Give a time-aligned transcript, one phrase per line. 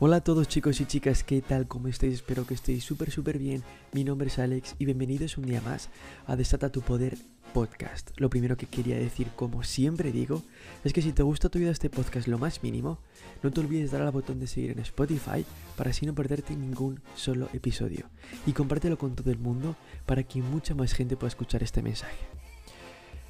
[0.00, 1.66] Hola a todos chicos y chicas, ¿qué tal?
[1.66, 2.14] ¿Cómo estáis?
[2.14, 3.64] Espero que estéis súper súper bien.
[3.92, 5.90] Mi nombre es Alex y bienvenidos un día más
[6.28, 7.18] a Desata tu Poder
[7.52, 8.12] Podcast.
[8.16, 10.44] Lo primero que quería decir, como siempre digo,
[10.84, 13.00] es que si te gusta tu vida este podcast lo más mínimo,
[13.42, 15.44] no te olvides dar al botón de seguir en Spotify
[15.76, 18.08] para así no perderte ningún solo episodio.
[18.46, 19.74] Y compártelo con todo el mundo
[20.06, 22.24] para que mucha más gente pueda escuchar este mensaje.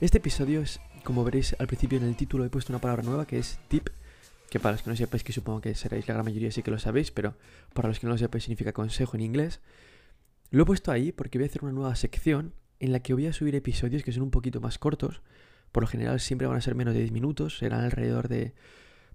[0.00, 3.24] Este episodio es, como veréis al principio en el título, he puesto una palabra nueva
[3.24, 3.88] que es tip
[4.50, 6.70] que para los que no sepáis, que supongo que seréis la gran mayoría sí que
[6.70, 7.34] lo sabéis, pero
[7.74, 9.60] para los que no lo sepáis significa consejo en inglés,
[10.50, 13.26] lo he puesto ahí porque voy a hacer una nueva sección en la que voy
[13.26, 15.22] a subir episodios que son un poquito más cortos.
[15.72, 18.54] Por lo general siempre van a ser menos de 10 minutos, serán alrededor de,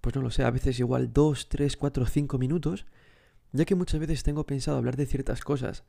[0.02, 2.86] pues no lo sé, a veces igual 2, 3, 4, 5 minutos,
[3.54, 5.84] ya que muchas veces tengo pensado hablar de ciertas cosas,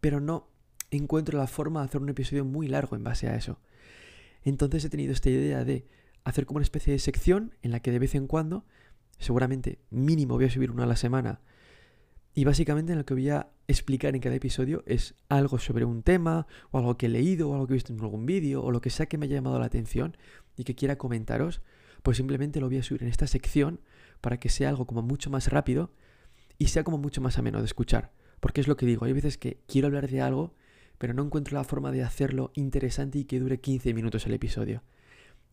[0.00, 0.48] pero no
[0.90, 3.58] encuentro la forma de hacer un episodio muy largo en base a eso.
[4.42, 5.86] Entonces he tenido esta idea de
[6.24, 8.64] hacer como una especie de sección en la que de vez en cuando,
[9.18, 11.40] seguramente mínimo voy a subir una a la semana,
[12.34, 16.02] y básicamente en lo que voy a explicar en cada episodio es algo sobre un
[16.02, 18.70] tema, o algo que he leído, o algo que he visto en algún vídeo, o
[18.70, 20.16] lo que sea que me haya llamado la atención
[20.56, 21.62] y que quiera comentaros,
[22.02, 23.80] pues simplemente lo voy a subir en esta sección
[24.20, 25.92] para que sea algo como mucho más rápido
[26.58, 28.12] y sea como mucho más ameno de escuchar.
[28.40, 30.54] Porque es lo que digo, hay veces que quiero hablar de algo,
[30.98, 34.82] pero no encuentro la forma de hacerlo interesante y que dure 15 minutos el episodio.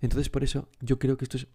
[0.02, 1.48] Entonces por eso yo creo que esto es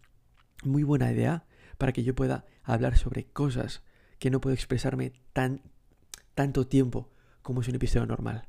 [0.65, 1.47] muy buena idea
[1.79, 3.83] para que yo pueda hablar sobre cosas
[4.19, 5.63] que no puedo expresarme tan
[6.35, 7.11] tanto tiempo
[7.43, 8.49] como es un episodio normal.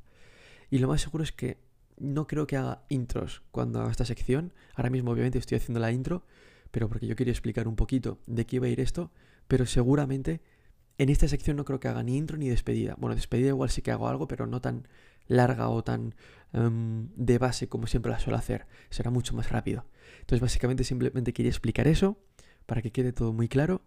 [0.69, 1.57] Y lo más seguro es que
[1.97, 4.53] no creo que haga intros cuando haga esta sección.
[4.75, 6.25] Ahora mismo obviamente estoy haciendo la intro,
[6.71, 9.11] pero porque yo quería explicar un poquito de qué iba a ir esto,
[9.47, 10.41] pero seguramente
[10.97, 12.95] en esta sección no creo que haga ni intro ni despedida.
[12.97, 14.87] Bueno, despedida igual sí que hago algo, pero no tan
[15.31, 16.15] larga o tan
[16.53, 18.67] em, de base como siempre la suelo hacer.
[18.89, 19.85] Será mucho más rápido.
[20.19, 22.17] Entonces básicamente simplemente quería explicar eso
[22.65, 23.83] para que quede todo muy claro.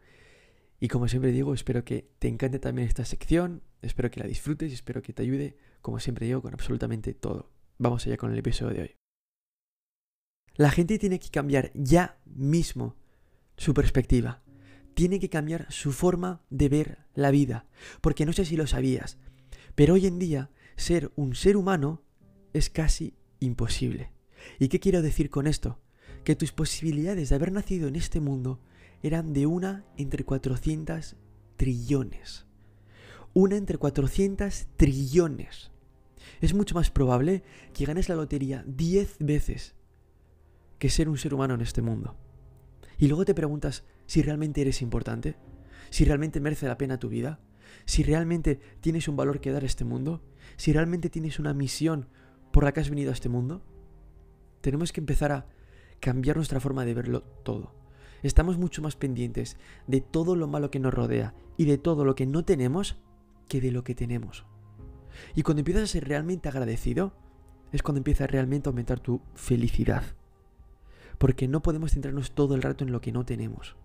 [0.80, 4.70] Y como siempre digo, espero que te encante también esta sección, espero que la disfrutes
[4.70, 7.50] y espero que te ayude, como siempre digo, con absolutamente todo.
[7.78, 8.96] Vamos allá con el episodio de hoy.
[10.56, 12.96] La gente tiene que cambiar ya mismo
[13.56, 14.42] su perspectiva.
[14.94, 17.66] Tiene que cambiar su forma de ver la vida.
[18.00, 19.18] Porque no sé si lo sabías,
[19.74, 22.02] pero hoy en día ser un ser humano
[22.52, 24.12] es casi imposible.
[24.58, 25.80] ¿Y qué quiero decir con esto?
[26.24, 28.60] Que tus posibilidades de haber nacido en este mundo
[29.02, 31.16] eran de una entre 400
[31.56, 32.46] trillones.
[33.34, 35.70] Una entre 400 trillones.
[36.40, 37.42] Es mucho más probable
[37.72, 39.74] que ganes la lotería 10 veces
[40.78, 42.16] que ser un ser humano en este mundo.
[42.98, 45.36] Y luego te preguntas si realmente eres importante,
[45.90, 47.40] si realmente merece la pena tu vida,
[47.84, 50.22] si realmente tienes un valor que dar a este mundo,
[50.56, 52.08] si realmente tienes una misión
[52.52, 53.62] por la que has venido a este mundo.
[54.60, 55.46] Tenemos que empezar a
[56.00, 57.74] cambiar nuestra forma de verlo todo.
[58.22, 62.14] Estamos mucho más pendientes de todo lo malo que nos rodea y de todo lo
[62.14, 62.96] que no tenemos
[63.48, 64.46] que de lo que tenemos.
[65.34, 67.12] Y cuando empiezas a ser realmente agradecido,
[67.72, 70.04] es cuando empieza realmente a aumentar tu felicidad.
[71.18, 73.76] Porque no podemos centrarnos todo el rato en lo que no tenemos.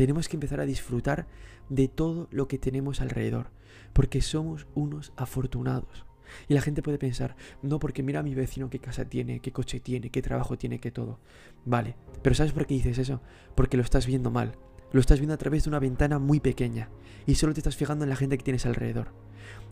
[0.00, 1.26] Tenemos que empezar a disfrutar
[1.68, 3.50] de todo lo que tenemos alrededor,
[3.92, 6.06] porque somos unos afortunados.
[6.48, 9.52] Y la gente puede pensar, no, porque mira a mi vecino qué casa tiene, qué
[9.52, 11.18] coche tiene, qué trabajo tiene, qué todo.
[11.66, 13.20] Vale, pero ¿sabes por qué dices eso?
[13.54, 14.56] Porque lo estás viendo mal.
[14.90, 16.88] Lo estás viendo a través de una ventana muy pequeña
[17.26, 19.08] y solo te estás fijando en la gente que tienes alrededor.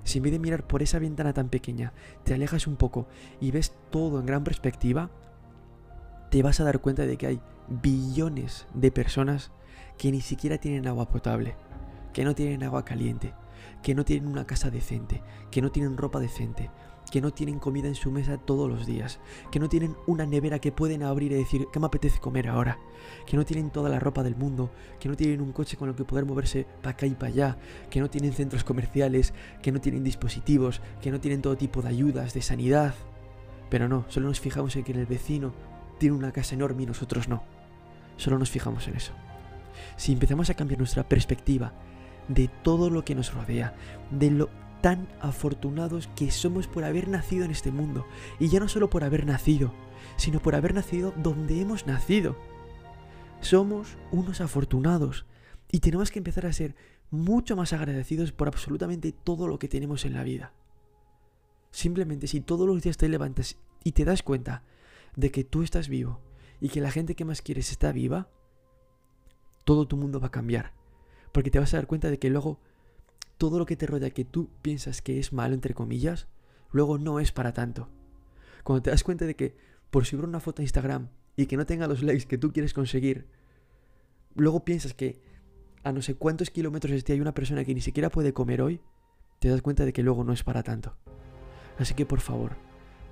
[0.05, 1.95] Si en vez de mirar por esa ventana tan pequeña,
[2.25, 3.09] te alejas un poco
[3.41, 5.11] y ves todo en gran perspectiva,
[6.31, 7.41] te vas a dar cuenta de que hay
[7.71, 9.53] billones de personas
[9.97, 11.57] que ni siquiera tienen agua potable,
[12.13, 13.35] que no tienen agua caliente,
[13.83, 16.71] que no tienen una casa decente, que no tienen ropa decente,
[17.11, 19.19] que no tienen comida en su mesa todos los días,
[19.51, 22.79] que no tienen una nevera que pueden abrir y decir, ¿qué me apetece comer ahora?
[23.27, 25.95] Que no tienen toda la ropa del mundo, que no tienen un coche con el
[25.95, 27.59] que poder moverse para acá y para allá,
[27.91, 31.89] que no tienen centros comerciales, que no tienen dispositivos, que no tienen todo tipo de
[31.89, 32.95] ayudas, de sanidad.
[33.71, 35.53] Pero no, solo nos fijamos en que el vecino
[35.99, 37.43] tiene una casa enorme y nosotros no.
[38.17, 39.13] Solo nos fijamos en eso.
[39.97, 41.73] Si empezamos a cambiar nuestra perspectiva
[42.29, 43.75] de todo lo que nos rodea,
[44.11, 44.51] de lo
[44.81, 48.07] tan afortunados que somos por haber nacido en este mundo,
[48.39, 49.75] y ya no solo por haber nacido,
[50.17, 52.37] sino por haber nacido donde hemos nacido.
[53.41, 55.27] Somos unos afortunados
[55.71, 56.75] y tenemos que empezar a ser
[57.11, 60.53] mucho más agradecidos por absolutamente todo lo que tenemos en la vida.
[61.71, 64.63] Simplemente si todos los días te levantas y te das cuenta
[65.17, 66.21] de que tú estás vivo
[66.61, 68.29] y que la gente que más quieres está viva,
[69.69, 70.73] todo tu mundo va a cambiar.
[71.31, 72.59] Porque te vas a dar cuenta de que luego
[73.37, 76.27] todo lo que te rodea que tú piensas que es malo, entre comillas,
[76.73, 77.91] luego no es para tanto.
[78.65, 79.55] Cuando te das cuenta de que
[79.91, 82.73] por subir una foto a Instagram y que no tenga los likes que tú quieres
[82.73, 83.27] conseguir,
[84.35, 85.21] luego piensas que
[85.85, 88.81] a no sé cuántos kilómetros hay una persona que ni siquiera puede comer hoy,
[89.39, 90.97] te das cuenta de que luego no es para tanto.
[91.79, 92.57] Así que por favor,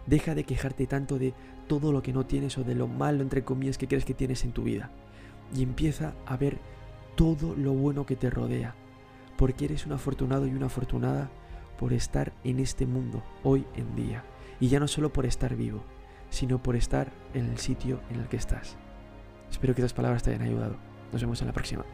[0.07, 1.35] deja de quejarte tanto de
[1.69, 4.43] todo lo que no tienes o de lo malo, entre comillas, que crees que tienes
[4.43, 4.91] en tu vida.
[5.55, 6.59] Y empieza a ver
[7.15, 8.75] todo lo bueno que te rodea.
[9.37, 11.31] Porque eres un afortunado y una afortunada
[11.79, 14.25] por estar en este mundo hoy en día.
[14.61, 15.83] Y ya no solo por estar vivo,
[16.31, 18.77] sino por estar en el sitio en el que estás.
[19.51, 20.77] Espero que estas palabras te hayan ayudado.
[21.13, 21.85] Nos vemos en la próxima.